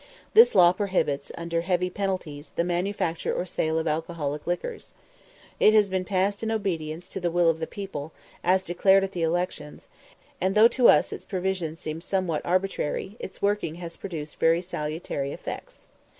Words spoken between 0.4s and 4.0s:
law prohibits, under heavy penalties, the manufacture or sale of